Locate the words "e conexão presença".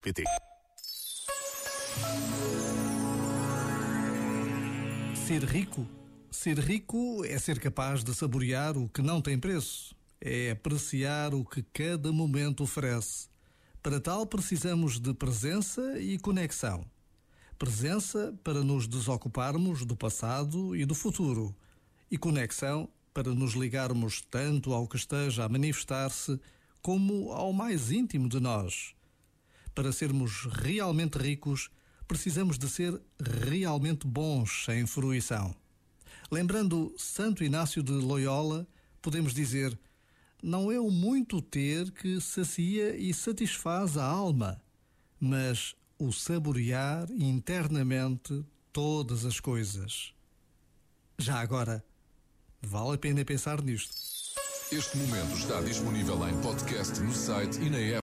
15.98-18.32